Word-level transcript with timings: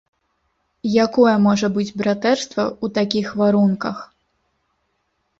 Якое 1.05 1.33
можа 1.47 1.67
быць 1.75 1.95
братэрства 2.01 2.63
ў 2.83 2.87
такіх 2.97 3.27
варунках?! 3.41 3.97